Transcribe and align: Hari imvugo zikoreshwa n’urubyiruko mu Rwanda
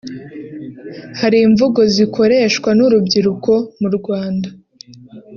Hari 1.19 1.37
imvugo 1.47 1.79
zikoreshwa 1.95 2.69
n’urubyiruko 2.77 3.51
mu 3.81 3.89
Rwanda 3.97 4.49